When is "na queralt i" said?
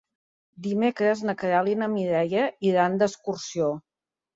1.31-1.77